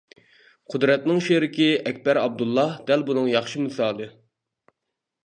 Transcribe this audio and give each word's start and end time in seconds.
قۇدرەتنىڭ 0.73 1.19
شېرىكى 1.25 1.67
ئەكبەر 1.91 2.19
ئابدۇللا 2.21 2.63
دەل 2.89 3.05
بۇنىڭ 3.11 3.29
ياخشى 3.33 3.63
مىسالى. 3.67 4.09